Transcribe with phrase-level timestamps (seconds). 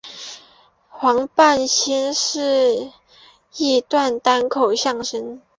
[0.89, 2.91] 黄半仙是
[3.55, 5.39] 一段单口相声。